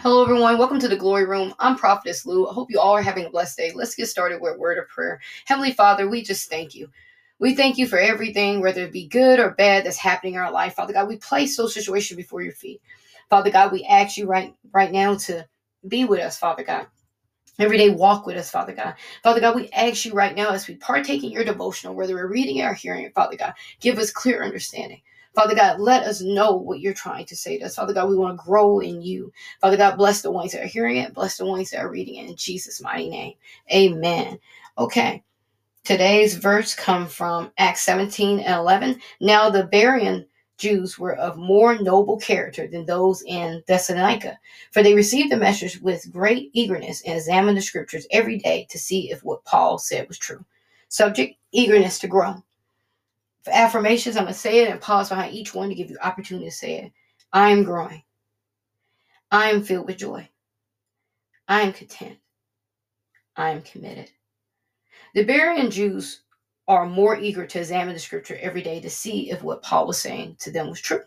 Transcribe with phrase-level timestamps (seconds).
[0.00, 0.58] Hello, everyone.
[0.58, 1.52] Welcome to the Glory Room.
[1.58, 2.48] I'm Prophetess Lou.
[2.48, 3.72] I hope you all are having a blessed day.
[3.74, 5.20] Let's get started with word of prayer.
[5.44, 6.88] Heavenly Father, we just thank you.
[7.40, 10.52] We thank you for everything, whether it be good or bad, that's happening in our
[10.52, 10.74] life.
[10.74, 12.80] Father God, we place those situations before your feet.
[13.28, 15.44] Father God, we ask you right, right now to
[15.88, 16.86] be with us, Father God.
[17.58, 18.94] Every day, walk with us, Father God.
[19.24, 22.28] Father God, we ask you right now as we partake in your devotional, whether we're
[22.28, 25.02] reading or hearing it, Father God, give us clear understanding.
[25.38, 27.76] Father God, let us know what you're trying to say to us.
[27.76, 29.32] Father God, we want to grow in you.
[29.60, 32.16] Father God, bless the ones that are hearing it, bless the ones that are reading
[32.16, 33.34] it in Jesus' mighty name.
[33.72, 34.40] Amen.
[34.78, 35.22] Okay.
[35.84, 39.00] Today's verse come from Acts 17 and 11.
[39.20, 40.26] Now the Berean
[40.56, 44.36] Jews were of more noble character than those in Thessalonica,
[44.72, 48.78] for they received the message with great eagerness and examined the scriptures every day to
[48.80, 50.44] see if what Paul said was true.
[50.88, 52.42] Subject eagerness to grow.
[53.50, 56.46] Affirmations, I'm going to say it and pause behind each one to give you opportunity
[56.46, 56.92] to say it.
[57.32, 58.02] I am growing.
[59.30, 60.28] I am filled with joy.
[61.46, 62.18] I am content.
[63.36, 64.10] I am committed.
[65.14, 66.22] The Berean Jews
[66.66, 70.00] are more eager to examine the scripture every day to see if what Paul was
[70.00, 71.02] saying to them was true.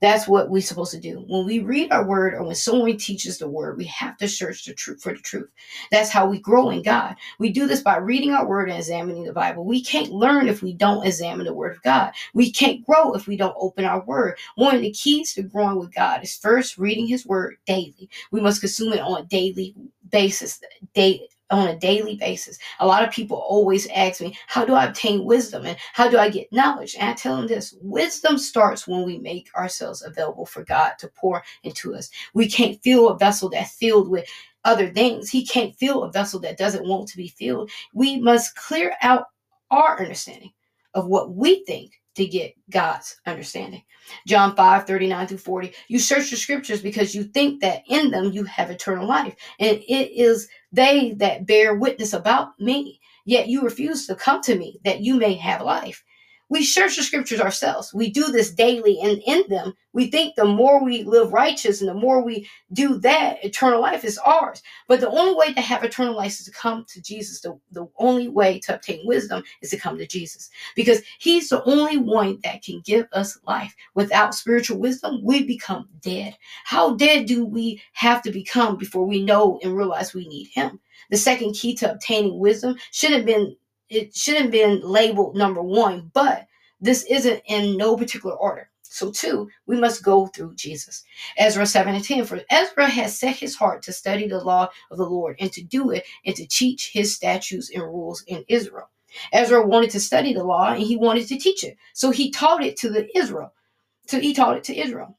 [0.00, 1.24] That's what we're supposed to do.
[1.28, 4.64] When we read our word or when someone teaches the word, we have to search
[4.64, 5.50] the truth for the truth.
[5.90, 7.16] That's how we grow in God.
[7.38, 9.64] We do this by reading our word and examining the Bible.
[9.64, 12.12] We can't learn if we don't examine the word of God.
[12.34, 14.38] We can't grow if we don't open our word.
[14.56, 18.10] One of the keys to growing with God is first reading his word daily.
[18.30, 19.74] We must consume it on a daily
[20.10, 20.60] basis,
[20.94, 22.58] day, on a daily basis.
[22.80, 26.18] A lot of people always ask me, How do I obtain wisdom and how do
[26.18, 26.96] I get knowledge?
[26.98, 31.08] And I tell them this wisdom starts when we make ourselves available for God to
[31.08, 32.10] pour into us.
[32.34, 34.28] We can't fill a vessel that's filled with
[34.64, 35.30] other things.
[35.30, 37.70] He can't fill a vessel that doesn't want to be filled.
[37.94, 39.26] We must clear out
[39.70, 40.52] our understanding
[40.94, 43.82] of what we think to get God's understanding.
[44.26, 45.72] John 5 39 through 40.
[45.88, 49.36] You search the scriptures because you think that in them you have eternal life.
[49.58, 53.00] And it is they that bear witness about me.
[53.24, 56.04] Yet you refuse to come to me that you may have life.
[56.48, 57.92] We search the scriptures ourselves.
[57.92, 61.88] We do this daily, and in them, we think the more we live righteous and
[61.88, 64.62] the more we do that, eternal life is ours.
[64.86, 67.40] But the only way to have eternal life is to come to Jesus.
[67.40, 71.64] The, the only way to obtain wisdom is to come to Jesus because He's the
[71.64, 73.74] only one that can give us life.
[73.94, 76.36] Without spiritual wisdom, we become dead.
[76.64, 80.78] How dead do we have to become before we know and realize we need Him?
[81.10, 83.56] The second key to obtaining wisdom should have been
[83.88, 86.46] it shouldn't been labeled number one, but
[86.80, 88.70] this isn't in no particular order.
[88.82, 91.04] So, two, we must go through Jesus.
[91.36, 92.24] Ezra 7 and 10.
[92.24, 95.62] For Ezra has set his heart to study the law of the Lord and to
[95.62, 98.88] do it and to teach his statutes and rules in Israel.
[99.32, 101.76] Ezra wanted to study the law and he wanted to teach it.
[101.94, 103.52] So he taught it to the Israel.
[104.06, 105.18] So he taught it to Israel.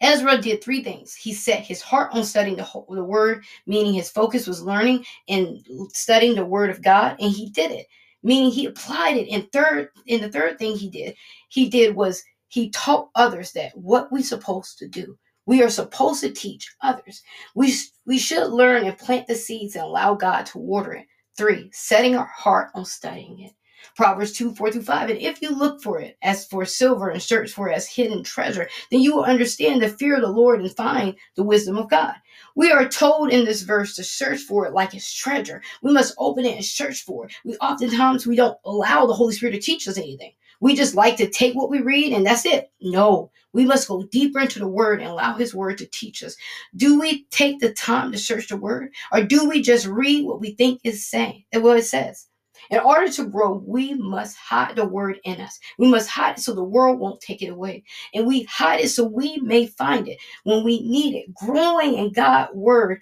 [0.00, 1.14] Ezra did three things.
[1.14, 5.04] He set his heart on studying the, whole, the word, meaning his focus was learning
[5.28, 5.58] and
[5.92, 7.86] studying the word of God, and he did it,
[8.22, 9.28] meaning he applied it.
[9.30, 11.14] And third, and the third thing he did,
[11.48, 15.18] he did was he taught others that what we supposed to do.
[15.46, 17.22] We are supposed to teach others.
[17.54, 17.74] We
[18.06, 21.06] we should learn and plant the seeds and allow God to water it.
[21.36, 23.52] Three, setting our heart on studying it.
[23.96, 25.10] Proverbs 2 4 through 5.
[25.10, 28.22] And if you look for it as for silver and search for it as hidden
[28.22, 31.90] treasure, then you will understand the fear of the Lord and find the wisdom of
[31.90, 32.14] God.
[32.54, 35.62] We are told in this verse to search for it like it's treasure.
[35.82, 37.32] We must open it and search for it.
[37.44, 40.32] We oftentimes we don't allow the Holy Spirit to teach us anything.
[40.60, 42.72] We just like to take what we read and that's it.
[42.80, 46.36] No, we must go deeper into the word and allow his word to teach us.
[46.76, 50.40] Do we take the time to search the word or do we just read what
[50.40, 52.26] we think is saying and what it says?
[52.70, 55.58] In order to grow, we must hide the word in us.
[55.78, 57.84] We must hide it so the world won't take it away.
[58.14, 61.34] And we hide it so we may find it when we need it.
[61.34, 63.00] Growing in God's word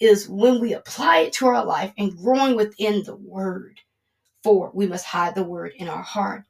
[0.00, 3.80] is when we apply it to our life and growing within the word.
[4.42, 6.44] For we must hide the word in our heart.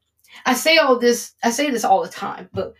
[0.46, 2.74] I say all this, I say this all the time, but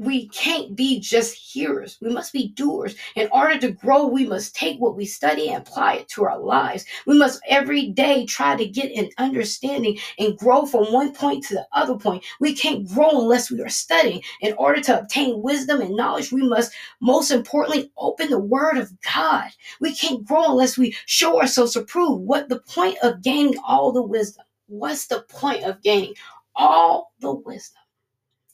[0.00, 1.98] we can't be just hearers.
[2.00, 2.94] We must be doers.
[3.16, 6.40] In order to grow, we must take what we study and apply it to our
[6.40, 6.86] lives.
[7.06, 11.54] We must every day try to get an understanding and grow from one point to
[11.54, 12.24] the other point.
[12.40, 14.22] We can't grow unless we are studying.
[14.40, 16.72] In order to obtain wisdom and knowledge, we must
[17.02, 19.50] most importantly open the word of God.
[19.80, 22.26] We can't grow unless we show ourselves approved.
[22.26, 24.46] What the point of gaining all the wisdom?
[24.66, 26.14] What's the point of gaining
[26.56, 27.82] all the wisdom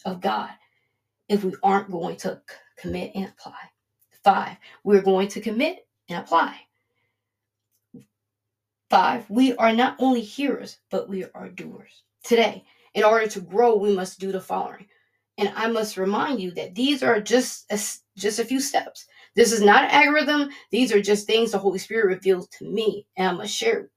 [0.04, 0.50] of God?
[1.28, 2.40] If we aren't going to
[2.76, 3.58] commit and apply.
[4.24, 6.56] Five, we're going to commit and apply.
[8.90, 12.04] Five, we are not only hearers, but we are doers.
[12.24, 12.64] Today,
[12.94, 14.86] in order to grow, we must do the following.
[15.38, 17.70] And I must remind you that these are just
[18.16, 19.06] just a few steps.
[19.34, 20.48] This is not an algorithm.
[20.70, 23.90] These are just things the Holy Spirit reveals to me, and going to share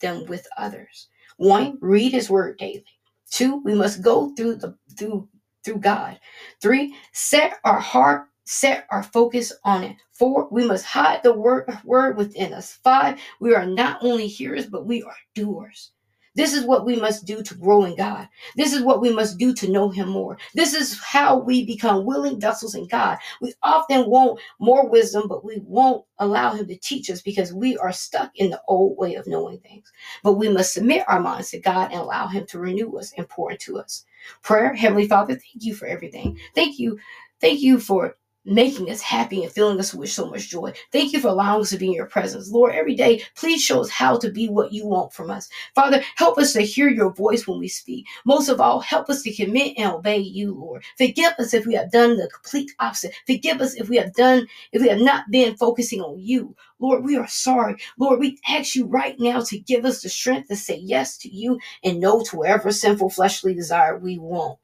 [0.00, 1.08] them with others.
[1.36, 2.84] One, read his word daily.
[3.28, 5.28] Two, we must go through the through
[5.64, 6.20] through God.
[6.60, 9.96] Three, set our heart, set our focus on it.
[10.12, 12.78] Four, we must hide the word, word within us.
[12.84, 15.92] Five, we are not only hearers, but we are doers.
[16.34, 18.28] This is what we must do to grow in God.
[18.56, 20.38] This is what we must do to know Him more.
[20.54, 23.18] This is how we become willing vessels in God.
[23.40, 27.76] We often want more wisdom, but we won't allow Him to teach us because we
[27.78, 29.92] are stuck in the old way of knowing things.
[30.22, 33.28] But we must submit our minds to God and allow Him to renew us and
[33.28, 34.04] pour into us.
[34.42, 36.38] Prayer, Heavenly Father, thank you for everything.
[36.54, 36.98] Thank you.
[37.40, 40.72] Thank you for making us happy and filling us with so much joy.
[40.92, 42.50] Thank you for allowing us to be in your presence.
[42.50, 45.48] Lord, every day, please show us how to be what you want from us.
[45.74, 48.06] Father, help us to hear your voice when we speak.
[48.24, 50.84] Most of all, help us to commit and obey you, Lord.
[50.98, 53.14] Forgive us if we have done the complete opposite.
[53.26, 56.54] Forgive us if we have done, if we have not been focusing on you.
[56.78, 57.76] Lord, we are sorry.
[57.98, 61.28] Lord, we ask you right now to give us the strength to say yes to
[61.30, 64.58] you and no to whatever sinful fleshly desire we want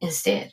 [0.00, 0.52] instead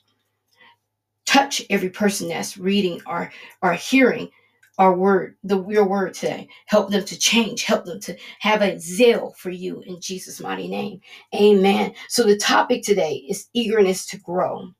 [1.31, 3.31] touch every person that's reading or,
[3.61, 4.29] or hearing
[4.77, 6.47] our word, the your word today.
[6.65, 7.63] Help them to change.
[7.63, 10.99] Help them to have a zeal for you in Jesus' mighty name.
[11.33, 11.93] Amen.
[12.09, 14.71] So the topic today is eagerness to grow.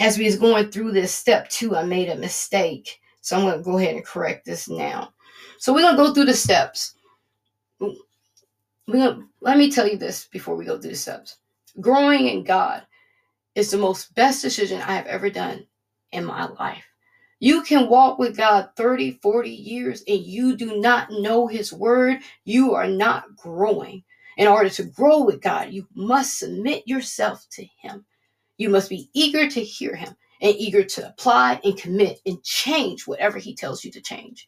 [0.00, 3.00] As we was going through this step two, I made a mistake.
[3.20, 5.12] So I'm going to go ahead and correct this now.
[5.58, 6.94] So we're going to go through the steps.
[7.80, 7.92] We're
[8.86, 11.36] gonna, let me tell you this before we go through the steps.
[11.80, 12.86] Growing in God
[13.58, 15.66] is the most best decision I have ever done
[16.12, 16.84] in my life.
[17.40, 22.18] You can walk with God 30, 40 years and you do not know His word.
[22.44, 24.04] You are not growing.
[24.36, 28.06] In order to grow with God, you must submit yourself to Him.
[28.56, 33.06] You must be eager to hear Him and eager to apply and commit and change
[33.06, 34.46] whatever He tells you to change.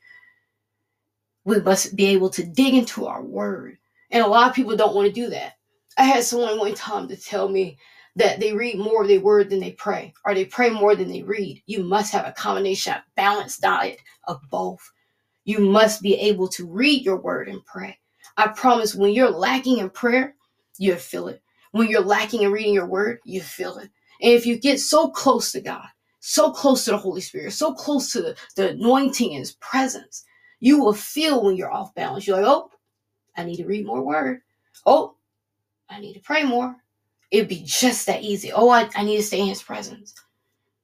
[1.44, 3.78] We must be able to dig into our word.
[4.10, 5.54] And a lot of people don't want to do that.
[5.98, 7.78] I had someone one time to tell me
[8.16, 11.08] that they read more of their word than they pray, or they pray more than
[11.08, 11.62] they read.
[11.66, 14.90] You must have a combination, a balanced diet of both.
[15.44, 17.98] You must be able to read your word and pray.
[18.36, 20.34] I promise when you're lacking in prayer,
[20.78, 21.42] you feel it.
[21.72, 23.90] When you're lacking in reading your word, you feel it.
[24.22, 25.86] And if you get so close to God,
[26.20, 30.24] so close to the Holy Spirit, so close to the, the anointing and His presence,
[30.58, 32.26] you will feel when you're off balance.
[32.26, 32.70] You're like, oh,
[33.36, 34.40] I need to read more word.
[34.84, 35.14] Oh,
[35.88, 36.76] I need to pray more
[37.30, 38.52] it'd be just that easy.
[38.52, 40.14] Oh, I, I need to stay in his presence.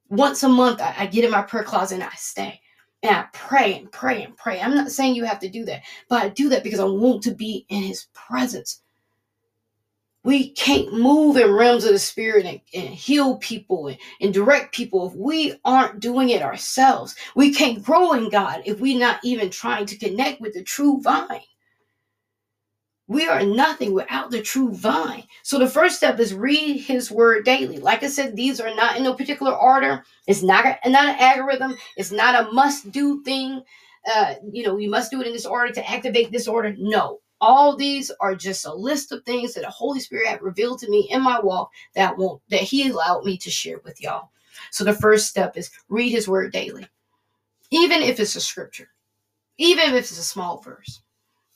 [0.09, 2.61] Once a month, I, I get in my prayer closet and I stay.
[3.03, 4.61] And I pray and pray and pray.
[4.61, 7.23] I'm not saying you have to do that, but I do that because I want
[7.25, 8.83] to be in his presence.
[10.25, 14.75] We can't move in realms of the spirit and, and heal people and, and direct
[14.75, 17.15] people if we aren't doing it ourselves.
[17.37, 21.01] We can't grow in God if we're not even trying to connect with the true
[21.01, 21.41] vine.
[23.09, 25.25] We are nothing without the true vine.
[25.45, 27.79] So the first step is read his word daily.
[27.79, 30.05] Like I said, these are not in no particular order.
[30.27, 31.77] It's not, a, not an algorithm.
[31.97, 33.63] It's not a must do thing.
[34.13, 36.75] Uh, you know, you must do it in this order to activate this order.
[36.79, 37.21] No.
[37.41, 40.91] All these are just a list of things that the Holy Spirit had revealed to
[40.91, 44.31] me in my walk that won't that He allowed me to share with y'all.
[44.71, 46.87] So the first step is read his word daily.
[47.71, 48.89] Even if it's a scripture,
[49.59, 51.03] even if it's a small verse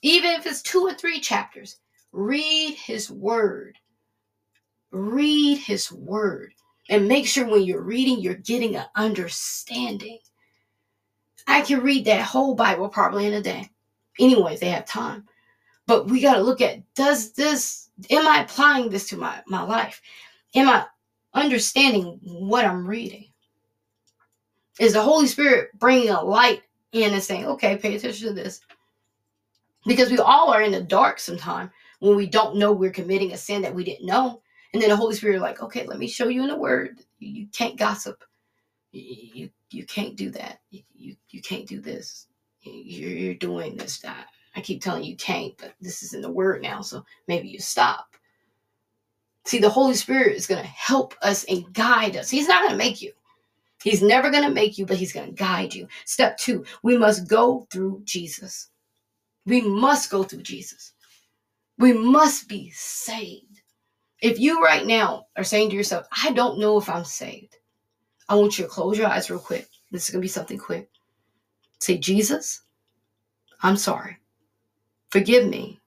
[0.02, 1.76] even if it's two or three chapters,
[2.12, 3.78] read his word.
[4.90, 6.52] Read his word.
[6.88, 10.18] And make sure when you're reading, you're getting an understanding.
[11.46, 13.70] I can read that whole Bible probably in a day.
[14.18, 15.24] Anyway, if they have time.
[15.86, 19.62] But we got to look at does this, am I applying this to my, my
[19.62, 20.00] life?
[20.54, 20.86] Am I
[21.34, 23.26] understanding what I'm reading?
[24.78, 28.60] Is the Holy Spirit bringing a light in and saying, okay, pay attention to this?
[29.86, 31.70] Because we all are in the dark sometime
[32.00, 34.42] when we don't know we're committing a sin that we didn't know.
[34.72, 37.00] And then the holy spirit like okay let me show you in the word.
[37.18, 38.22] You can't gossip.
[38.92, 40.60] You you can't do that.
[40.70, 42.26] You you, you can't do this.
[42.62, 43.98] You're, you're doing this.
[44.00, 47.48] That i keep telling you can't but this is in the word now so maybe
[47.48, 48.16] you stop.
[49.46, 52.28] See the holy spirit is going to help us and guide us.
[52.28, 53.12] He's not going to make you.
[53.82, 55.88] He's never going to make you but he's going to guide you.
[56.04, 58.69] Step two we must go through jesus
[59.50, 60.94] we must go through Jesus.
[61.78, 63.62] We must be saved.
[64.22, 67.56] If you right now are saying to yourself, I don't know if I'm saved,
[68.28, 69.68] I want you to close your eyes real quick.
[69.92, 70.90] This is going to be something quick.
[71.80, 72.62] Say, Jesus,
[73.62, 74.18] I'm sorry.
[75.10, 75.80] Forgive me.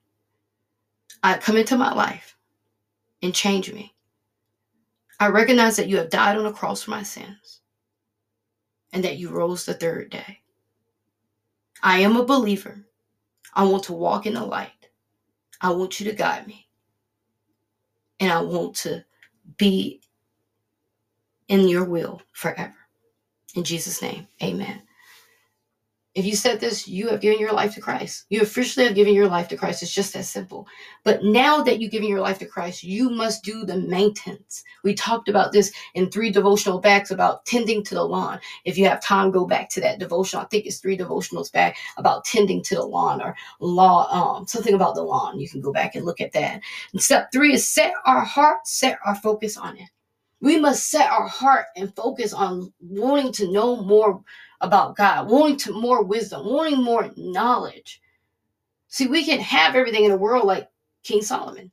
[1.22, 2.36] I come into my life
[3.22, 3.94] and change me.
[5.20, 7.60] I recognize that you have died on the cross for my sins.
[8.92, 10.40] and that you rose the third day.
[11.82, 12.86] I am a believer.
[13.54, 14.72] I want to walk in the light.
[15.60, 16.68] I want you to guide me.
[18.20, 19.04] And I want to
[19.58, 20.02] be
[21.48, 22.74] in your will forever.
[23.54, 24.82] In Jesus' name, amen.
[26.14, 28.26] If you said this, you have given your life to Christ.
[28.30, 29.82] You officially have given your life to Christ.
[29.82, 30.64] It's just that simple.
[31.02, 34.62] But now that you've given your life to Christ, you must do the maintenance.
[34.84, 38.38] We talked about this in three devotional backs about tending to the lawn.
[38.64, 40.44] If you have time, go back to that devotional.
[40.44, 44.74] I think it's three devotionals back about tending to the lawn or law, um, something
[44.74, 45.40] about the lawn.
[45.40, 46.60] You can go back and look at that.
[46.92, 49.88] And step three is set our heart, set our focus on it.
[50.40, 54.22] We must set our heart and focus on wanting to know more
[54.64, 58.00] about God, wanting to more wisdom, wanting more knowledge.
[58.88, 60.68] See, we can have everything in the world like
[61.02, 61.70] King Solomon.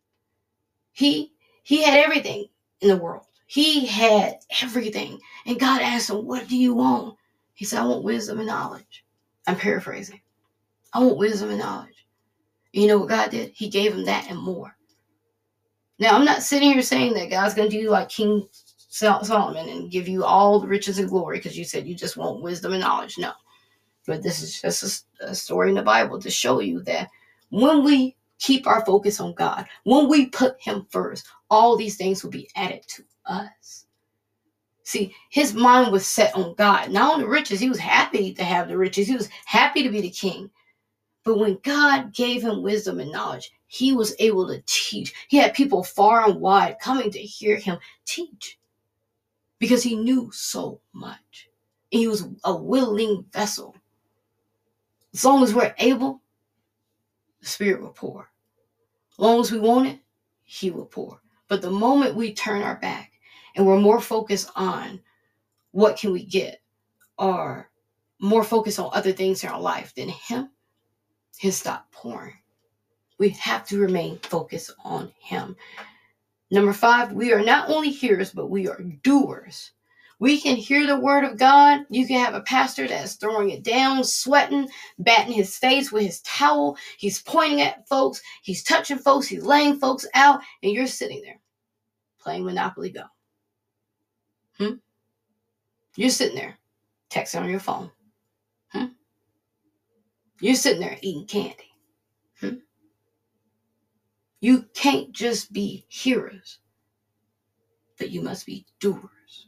[0.91, 1.33] He
[1.63, 2.48] he had everything
[2.81, 3.25] in the world.
[3.48, 5.19] He had everything.
[5.45, 7.15] And God asked him, What do you want?
[7.53, 9.05] He said, I want wisdom and knowledge.
[9.48, 10.21] I'm paraphrasing.
[10.93, 12.07] I want wisdom and knowledge.
[12.74, 13.51] You know what God did?
[13.53, 14.75] He gave him that and more.
[16.00, 18.48] Now, I'm not sitting here saying that God's going to do like King
[18.91, 22.41] Solomon and give you all the riches and glory because you said you just want
[22.41, 23.17] wisdom and knowledge.
[23.17, 23.31] No.
[24.05, 27.07] But this is just a, a story in the Bible to show you that
[27.50, 32.21] when we keep our focus on God, when we put Him first, all these things
[32.21, 33.86] will be added to us.
[34.83, 37.62] See, his mind was set on God, not on the riches.
[37.62, 40.50] He was happy to have the riches, he was happy to be the king.
[41.24, 45.13] But when God gave him wisdom and knowledge, he was able to teach.
[45.29, 48.57] He had people far and wide coming to hear him teach
[49.62, 51.48] because he knew so much.
[51.91, 53.75] He was a willing vessel.
[55.13, 56.24] As long as we're able,
[57.41, 58.27] the Spirit will pour.
[59.12, 60.00] As long as we want it,
[60.44, 61.22] He will pour.
[61.48, 63.12] But the moment we turn our back
[63.56, 65.00] and we're more focused on
[65.70, 66.60] what can we get
[67.20, 67.70] or
[68.20, 70.50] more focused on other things in our life than Him,
[71.38, 72.34] He'll stop pouring.
[73.20, 75.56] We have to remain focused on Him.
[76.51, 79.72] Number five, we are not only hearers, but we are doers.
[80.20, 81.86] We can hear the word of God.
[81.89, 84.67] You can have a pastor that's throwing it down, sweating,
[85.00, 86.77] batting his face with his towel.
[86.98, 88.22] He's pointing at folks.
[88.43, 89.27] He's touching folks.
[89.27, 90.41] He's laying folks out.
[90.62, 91.39] And you're sitting there
[92.20, 93.03] playing Monopoly Go.
[94.60, 94.75] Hmm?
[95.96, 96.60] You're sitting there
[97.10, 97.89] texting on your phone.
[98.67, 98.86] Hmm?
[100.39, 101.72] You're sitting there eating candy.
[102.39, 102.55] Hmm?
[104.41, 106.60] You can't just be hearers,
[107.98, 109.48] but you must be doers.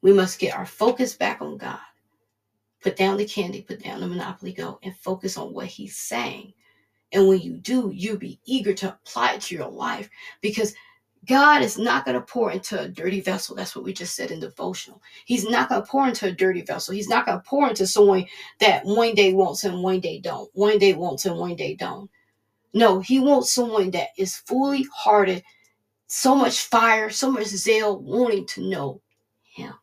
[0.00, 1.80] We must get our focus back on God.
[2.82, 6.54] Put down the candy, put down the Monopoly Go, and focus on what He's saying.
[7.12, 10.08] And when you do, you'll be eager to apply it to your life
[10.40, 10.74] because
[11.26, 13.54] God is not going to pour into a dirty vessel.
[13.54, 15.02] That's what we just said in devotional.
[15.24, 16.94] He's not going to pour into a dirty vessel.
[16.94, 18.26] He's not going to pour into someone
[18.60, 20.50] that one day wants and one day don't.
[20.54, 22.10] One day wants and one day don't.
[22.74, 25.42] No, he wants someone that is fully hearted,
[26.06, 29.02] so much fire, so much zeal, wanting to know
[29.42, 29.74] him.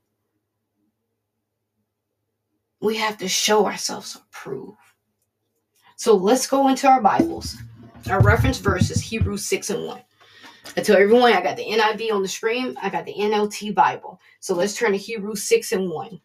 [2.82, 4.78] We have to show ourselves approved.
[5.98, 7.58] So let's go into our Bibles.
[8.10, 10.02] Our reference verse is Hebrews 6 and 1.
[10.78, 14.20] I tell everyone I got the NIV on the screen, I got the NLT Bible.
[14.40, 16.22] So let's turn to Hebrews 6 and 1.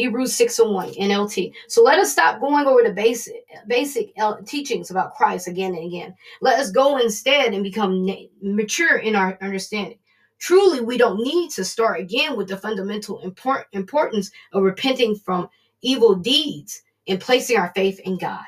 [0.00, 1.52] Hebrews 6 and 1, NLT.
[1.68, 5.86] So let us stop going over the basic basic uh, teachings about Christ again and
[5.86, 6.14] again.
[6.40, 8.08] Let us go instead and become
[8.40, 9.98] mature in our understanding.
[10.38, 15.50] Truly, we don't need to start again with the fundamental import- importance of repenting from
[15.82, 18.40] evil deeds and placing our faith in God.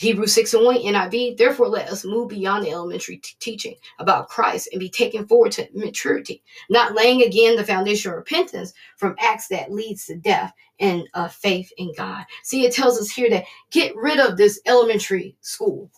[0.00, 4.28] Hebrews 6 and 1 NIV, therefore let us move beyond the elementary t- teaching about
[4.28, 9.14] Christ and be taken forward to maturity, not laying again the foundation of repentance from
[9.18, 12.24] acts that leads to death and uh, faith in God.
[12.44, 15.90] See, it tells us here that get rid of this elementary school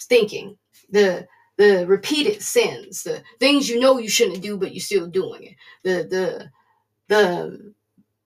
[0.00, 0.56] thinking,
[0.88, 1.26] the
[1.58, 5.54] the repeated sins, the things you know you shouldn't do but you're still doing it,
[5.82, 6.50] the the
[7.08, 7.74] the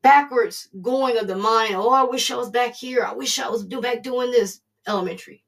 [0.02, 1.74] backwards going of the mind.
[1.74, 3.02] Oh, I wish I was back here.
[3.04, 5.44] I wish I was back doing this elementary.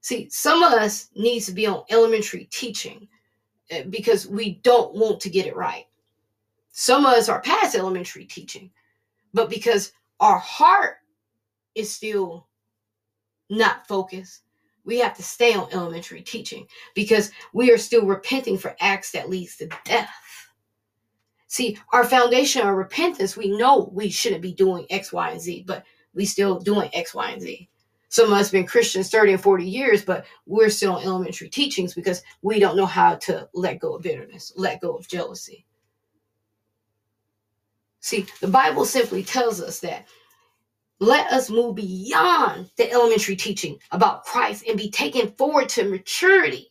[0.00, 3.08] See, some of us needs to be on elementary teaching
[3.70, 5.86] eh, because we don't want to get it right.
[6.72, 8.70] Some of us are past elementary teaching,
[9.32, 10.96] but because our heart
[11.74, 12.48] is still
[13.48, 14.42] not focused,
[14.84, 19.30] we have to stay on elementary teaching because we are still repenting for acts that
[19.30, 20.10] leads to death.
[21.46, 25.64] See, our foundation of repentance, we know we shouldn't be doing X, Y, and Z,
[25.66, 27.68] but we still doing X, Y, and Z.
[28.14, 31.94] Some of us been Christians 30 and 40 years, but we're still on elementary teachings
[31.94, 35.66] because we don't know how to let go of bitterness, let go of jealousy.
[37.98, 40.06] See, the Bible simply tells us that
[41.00, 46.70] let us move beyond the elementary teaching about Christ and be taken forward to maturity.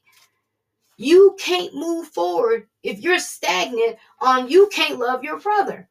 [0.96, 5.90] You can't move forward if you're stagnant on you can't love your brother.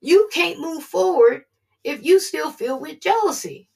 [0.00, 1.44] You can't move forward
[1.84, 3.68] if you still feel with jealousy.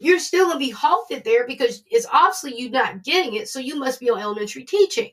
[0.00, 3.60] You're still going to be halted there because it's obviously you're not getting it, so
[3.60, 5.10] you must be on elementary teaching.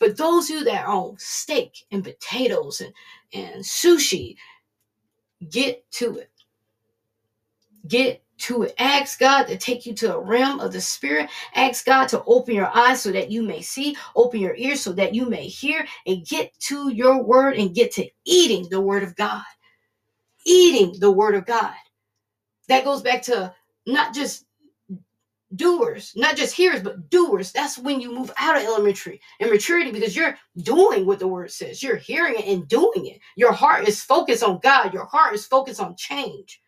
[0.00, 2.92] But those you that on steak and potatoes and,
[3.32, 4.36] and sushi,
[5.48, 6.30] get to it.
[7.86, 8.74] Get to it.
[8.78, 11.30] Ask God to take you to a realm of the spirit.
[11.54, 14.92] Ask God to open your eyes so that you may see, open your ears so
[14.94, 19.04] that you may hear, and get to your word and get to eating the word
[19.04, 19.44] of God.
[20.44, 21.74] Eating the word of God.
[22.68, 23.54] That goes back to
[23.86, 24.46] not just
[25.54, 27.52] doers, not just hearers, but doers.
[27.52, 31.50] That's when you move out of elementary and maturity because you're doing what the word
[31.50, 31.82] says.
[31.82, 33.20] You're hearing it and doing it.
[33.36, 36.60] Your heart is focused on God, your heart is focused on change.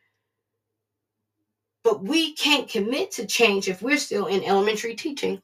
[1.83, 5.40] But we can't commit to change if we're still in elementary teaching.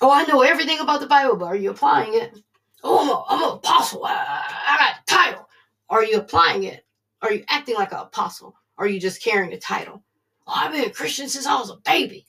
[0.00, 2.38] Oh, I know everything about the Bible, but are you applying it?
[2.84, 4.04] Oh, I'm, a, I'm an apostle.
[4.04, 5.48] I, I got a title.
[5.90, 6.84] Are you applying it?
[7.20, 8.54] Are you acting like an apostle?
[8.78, 10.02] Are you just carrying a title?
[10.46, 12.26] Oh, I've been a Christian since I was a baby.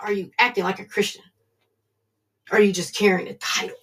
[0.00, 1.22] Are you acting like a Christian?
[2.52, 3.76] Are you just carrying a title?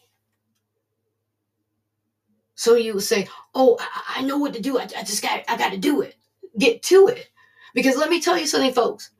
[2.56, 4.80] So you would say, Oh, I, I know what to do.
[4.80, 6.16] I, I just got I gotta do it.
[6.60, 7.30] Get to it.
[7.74, 9.12] Because let me tell you something, folks.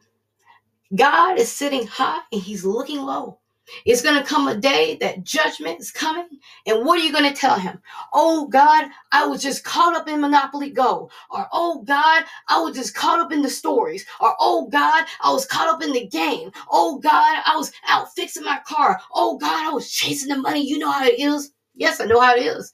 [0.96, 3.40] God is sitting high and he's looking low.
[3.86, 6.28] It's going to come a day that judgment is coming.
[6.66, 7.80] And what are you going to tell him?
[8.14, 11.10] Oh God, I was just caught up in Monopoly Go.
[11.30, 14.06] Or oh God, I was just caught up in the stories.
[14.20, 16.52] Or oh God, I was caught up in the game.
[16.72, 19.00] Oh God, I was out fixing my car.
[19.14, 20.68] Oh God, I was chasing the money.
[20.68, 21.52] You know how it is.
[21.76, 22.74] Yes, I know how it is.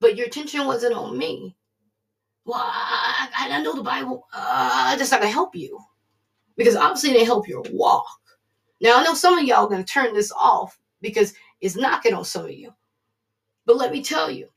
[0.00, 1.56] But your attention wasn't on me.
[2.44, 4.26] Well, I, I know the Bible.
[4.34, 5.78] Uh, just not going to help you.
[6.56, 8.06] Because obviously they help your walk.
[8.82, 12.14] Now, I know some of y'all are going to turn this off because it's knocking
[12.14, 12.74] on some of you.
[13.64, 14.48] But let me tell you,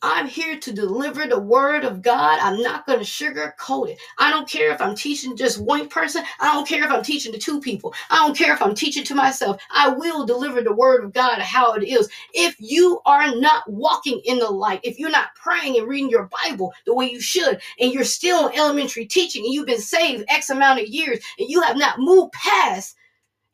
[0.00, 2.38] I'm here to deliver the word of God.
[2.40, 3.98] I'm not going to sugarcoat it.
[4.18, 6.22] I don't care if I'm teaching just one person.
[6.38, 7.94] I don't care if I'm teaching to two people.
[8.10, 9.60] I don't care if I'm teaching to myself.
[9.72, 12.08] I will deliver the word of God how it is.
[12.32, 16.30] If you are not walking in the light, if you're not praying and reading your
[16.44, 20.50] Bible the way you should, and you're still elementary teaching and you've been saved X
[20.50, 22.94] amount of years and you have not moved past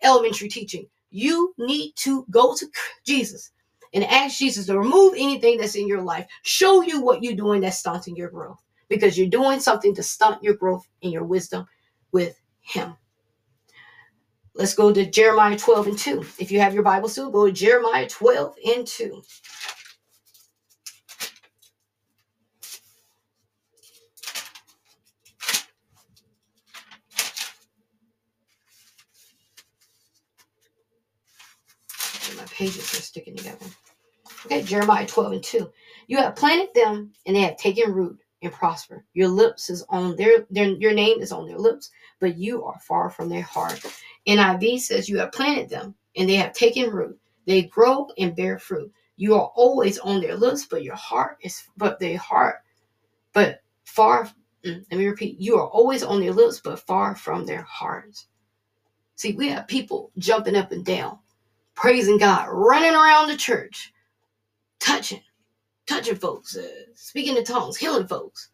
[0.02, 0.86] elementary teaching.
[1.10, 2.66] You need to go to
[3.04, 3.50] Jesus
[3.92, 7.60] and ask Jesus to remove anything that's in your life, show you what you're doing
[7.60, 11.66] that's stunting your growth because you're doing something to stunt your growth and your wisdom
[12.12, 12.96] with Him.
[14.54, 16.24] Let's go to Jeremiah 12 and 2.
[16.38, 19.22] If you have your Bible still, go to Jeremiah 12 and 2.
[32.60, 33.64] Pages are sticking together.
[34.44, 35.70] Okay, Jeremiah 12 and 2.
[36.08, 39.06] You have planted them and they have taken root and prosper.
[39.14, 42.78] Your lips is on their, their your name is on their lips, but you are
[42.80, 43.82] far from their heart.
[44.28, 47.18] NIV says you have planted them and they have taken root.
[47.46, 48.92] They grow and bear fruit.
[49.16, 52.56] You are always on their lips, but your heart is but their heart,
[53.32, 54.30] but far.
[54.66, 55.40] Mm, let me repeat.
[55.40, 58.26] You are always on their lips, but far from their hearts.
[59.16, 61.20] See, we have people jumping up and down
[61.74, 63.92] praising God, running around the church,
[64.78, 65.22] touching,
[65.86, 68.50] touching folks, uh, speaking in tongues, healing folks.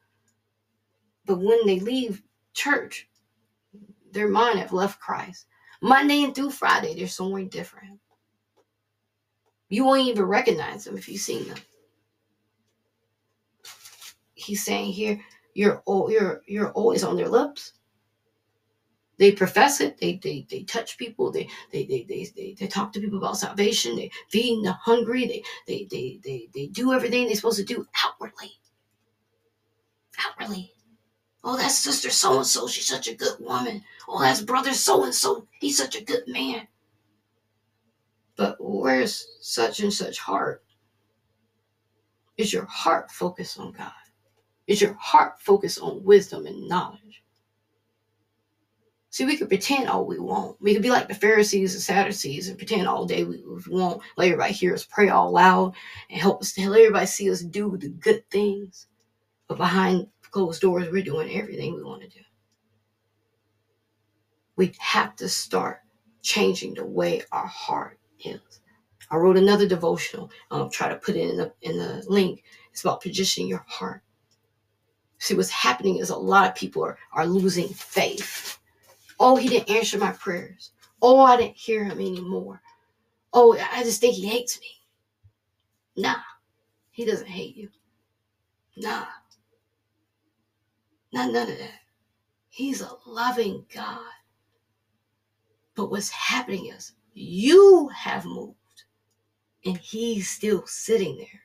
[1.25, 2.23] But when they leave
[2.55, 3.09] church,
[4.13, 5.47] their mind have left Christ.
[5.83, 8.01] Monday and through Friday, they're somewhere different.
[9.69, 11.59] You won't even recognize them if you've seen them.
[14.35, 15.21] He's saying here,
[15.55, 17.73] you're you're you're always on their lips.
[19.19, 19.99] They profess it.
[19.99, 21.31] They they, they touch people.
[21.31, 23.97] They they, they they they they talk to people about salvation.
[23.97, 25.27] They feed the hungry.
[25.27, 28.53] They they they they they do everything they're supposed to do outwardly.
[30.19, 30.73] Outwardly.
[31.43, 32.67] Oh, that's sister so and so.
[32.67, 33.85] She's such a good woman.
[34.09, 35.47] Oh, that's brother so and so.
[35.61, 36.67] He's such a good man.
[38.37, 40.63] But where's such and such heart?
[42.37, 43.93] Is your heart focused on God?
[44.67, 47.23] Is your heart focused on wisdom and knowledge?
[49.17, 50.61] See, we could pretend all we want.
[50.61, 54.03] We could be like the Pharisees and Sadducees and pretend all day we, we want.
[54.19, 55.75] Let everybody hear us pray all loud
[56.11, 58.89] and help us let everybody see us do the good things.
[59.49, 62.21] But behind closed doors, we're doing everything we want to do.
[64.57, 65.81] We have to start
[66.21, 68.61] changing the way our heart is.
[69.11, 70.31] I wrote another devotional.
[70.51, 72.45] I'll try to put it in the in the link.
[72.71, 74.03] It's about positioning your heart.
[75.19, 78.36] See, what's happening is a lot of people are, are losing faith.
[79.19, 80.73] Oh, he didn't answer my prayers.
[81.03, 82.61] Oh, I didn't hear him anymore.
[83.33, 84.69] Oh, I just think he hates me.
[85.97, 86.17] Nah,
[86.91, 87.71] he doesn't hate you.
[88.77, 89.07] Nah.
[91.13, 91.81] Not none of that.
[92.51, 94.01] He's a loving God.
[95.75, 98.85] But what's happening is you have moved
[99.65, 101.41] and he's still sitting there.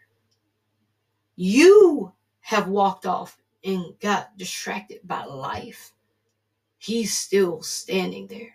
[1.35, 5.93] You have walked off and got distracted by life.
[6.81, 8.53] He's still standing there.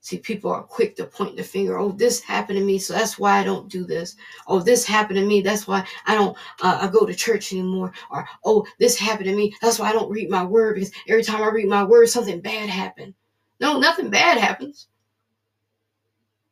[0.00, 1.76] See, people are quick to point the finger.
[1.76, 4.14] Oh, this happened to me, so that's why I don't do this.
[4.46, 7.92] Oh, this happened to me, that's why I don't uh, I go to church anymore.
[8.12, 11.24] Or oh, this happened to me, that's why I don't read my word because every
[11.24, 13.12] time I read my word, something bad happened.
[13.58, 14.86] No, nothing bad happens.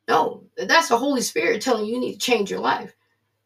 [0.08, 2.96] No, that's the Holy Spirit telling you you need to change your life.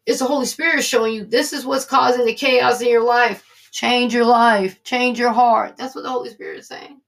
[0.06, 3.44] It's the Holy Spirit showing you this is what's causing the chaos in your life.
[3.72, 5.78] Change your life, change your heart.
[5.78, 7.00] That's what the Holy Spirit is saying.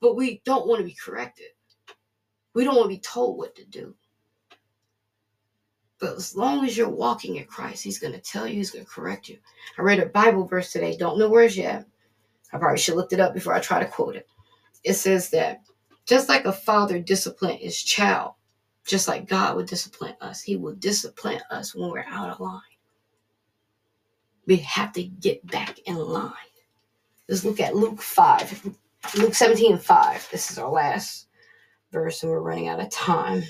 [0.00, 1.46] But we don't want to be corrected.
[2.52, 3.94] We don't want to be told what to do.
[6.00, 8.84] But as long as you're walking in Christ, He's going to tell you, He's going
[8.84, 9.38] to correct you.
[9.78, 11.86] I read a Bible verse today, don't know where it's yet.
[12.52, 14.28] I probably should looked it up before I try to quote it.
[14.82, 15.62] It says that
[16.06, 18.32] just like a father disciplines his child,
[18.84, 22.60] just like God would discipline us, He will discipline us when we're out of line.
[24.46, 26.32] We have to get back in line.
[27.28, 28.76] Let's look at Luke 5.
[29.16, 30.28] Luke 17 5.
[30.30, 31.28] This is our last
[31.92, 33.42] verse, and we're running out of time.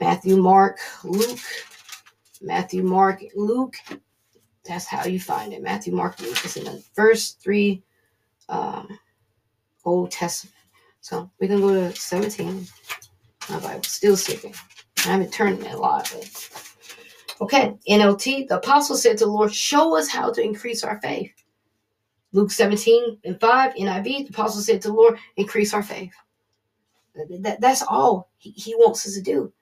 [0.00, 1.40] Matthew, Mark, Luke.
[2.42, 3.76] Matthew, Mark, Luke.
[4.64, 5.62] That's how you find it.
[5.62, 7.82] Matthew, Mark, Luke is in the first three
[8.48, 8.98] um,
[9.84, 10.54] Old Testament.
[11.00, 12.66] So we can go to 17.
[13.48, 14.54] My Bible's still sleeping.
[14.98, 16.65] I haven't turned it a lot, but
[17.40, 21.32] Okay, NLT, the apostle said to the Lord, Show us how to increase our faith.
[22.32, 26.14] Luke 17 and 5, NIV, the apostle said to the Lord, Increase our faith.
[27.40, 29.52] That, that's all he, he wants us to do.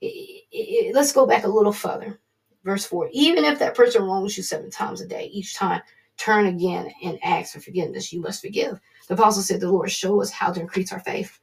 [0.00, 2.20] It, it, let's go back a little further.
[2.64, 5.82] Verse 4 Even if that person wrongs you seven times a day, each time
[6.16, 8.78] turn again and ask for forgiveness, you must forgive.
[9.08, 11.38] The apostle said, The Lord, show us how to increase our faith.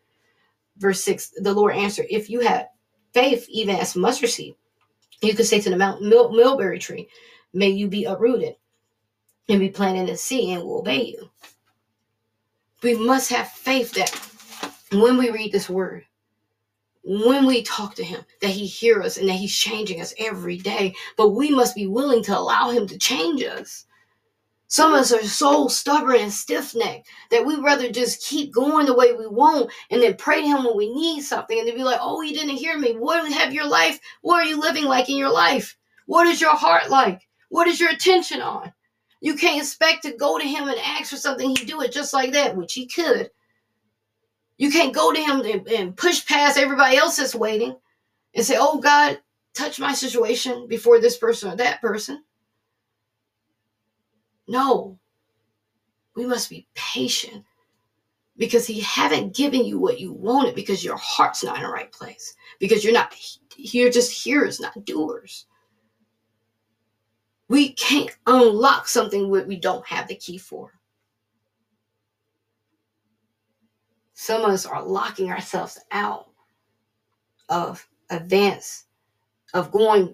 [0.77, 2.67] Verse 6 The Lord answered, If you have
[3.13, 4.55] faith even as mustard seed,
[5.21, 7.09] you could say to the mount mil- mulberry tree,
[7.53, 8.55] may you be uprooted
[9.49, 11.29] and be planted in the sea and will obey you.
[12.83, 14.11] We must have faith that
[14.97, 16.05] when we read this word,
[17.03, 20.57] when we talk to him, that he hears us and that he's changing us every
[20.57, 20.93] day.
[21.15, 23.85] But we must be willing to allow him to change us.
[24.69, 28.85] Some of us are so stubborn and stiff necked that we'd rather just keep going
[28.85, 31.75] the way we want and then pray to Him when we need something and then
[31.75, 32.93] be like, oh, He didn't hear me.
[32.93, 33.99] What have your life?
[34.21, 35.77] What are you living like in your life?
[36.05, 37.21] What is your heart like?
[37.49, 38.73] What is your attention on?
[39.21, 41.49] You can't expect to go to Him and ask for something.
[41.49, 43.31] He do it just like that, which He could.
[44.57, 47.77] You can't go to Him and, and push past everybody else that's waiting
[48.35, 49.19] and say, oh, God,
[49.53, 52.23] touch my situation before this person or that person.
[54.47, 54.97] No.
[56.15, 57.43] We must be patient
[58.37, 61.91] because he haven't given you what you wanted because your heart's not in the right
[61.91, 62.35] place.
[62.59, 63.13] Because you're not
[63.57, 65.45] you're just hearers, not doers.
[67.49, 70.73] We can't unlock something that we don't have the key for.
[74.13, 76.27] Some of us are locking ourselves out
[77.49, 78.85] of advance,
[79.53, 80.13] of going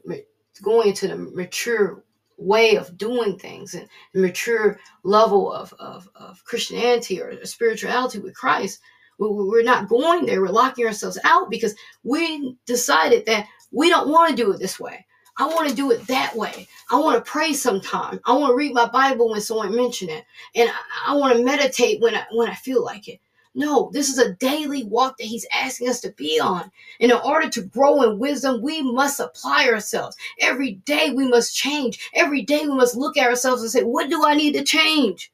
[0.62, 2.04] going into the mature
[2.38, 8.36] way of doing things and the mature level of, of, of Christianity or spirituality with
[8.36, 8.80] Christ,
[9.20, 10.42] we're not going there.
[10.42, 14.80] We're locking ourselves out because we decided that we don't want to do it this
[14.80, 15.06] way.
[15.38, 16.68] I want to do it that way.
[16.92, 18.20] I want to pray sometime.
[18.26, 21.44] I want to read my Bible when someone mention it, and I, I want to
[21.44, 23.20] meditate when I when I feel like it.
[23.56, 26.72] No, this is a daily walk that He's asking us to be on.
[27.00, 30.16] And in order to grow in wisdom, we must apply ourselves.
[30.40, 32.10] Every day we must change.
[32.16, 35.32] Every day we must look at ourselves and say, What do I need to change?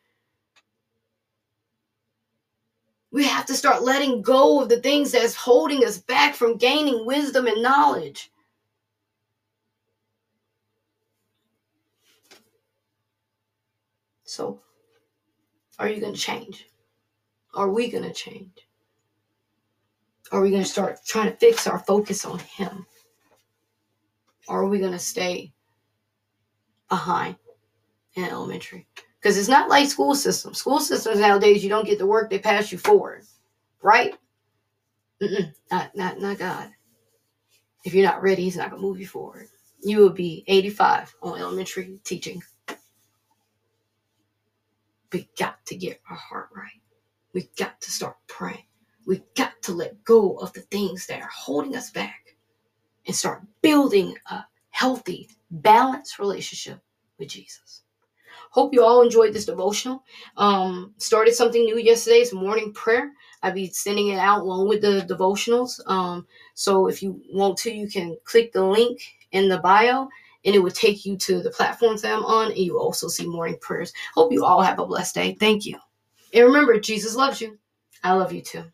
[3.12, 7.06] We have to start letting go of the things that's holding us back from gaining
[7.06, 8.32] wisdom and knowledge.
[14.26, 14.62] So,
[15.80, 16.69] are you going to change?
[17.54, 18.68] Are we going to change?
[20.32, 22.86] Are we going to start trying to fix our focus on Him?
[24.48, 25.54] Or are we going to stay
[26.88, 27.36] behind
[28.16, 28.88] in elementary?
[29.20, 30.60] Because it's not like school systems.
[30.60, 33.24] School systems nowadays, you don't get the work, they pass you forward.
[33.82, 34.16] Right?
[35.22, 36.70] Mm-mm, not, not, not God.
[37.84, 39.48] If you're not ready, He's not going to move you forward.
[39.82, 42.42] You will be 85 on elementary teaching.
[45.12, 46.79] We got to get our heart right.
[47.34, 48.64] We got to start praying.
[49.06, 52.36] We got to let go of the things that are holding us back
[53.08, 56.80] and start building a healthy, balanced relationship
[57.18, 57.84] with Jesus.
[58.52, 60.04] Hope you all enjoyed this devotional.
[60.38, 62.18] Um, started something new yesterday.
[62.18, 63.12] It's morning prayer.
[63.44, 65.80] I'll be sending it out along with the devotionals.
[65.88, 70.08] Um, so if you want to, you can click the link in the bio
[70.46, 72.48] and it will take you to the platforms that I'm on.
[72.48, 73.94] And you also see morning prayers.
[74.16, 75.38] Hope you all have a blessed day.
[75.40, 75.78] Thank you.
[76.34, 77.60] And remember, Jesus loves you.
[78.04, 78.66] I love you too.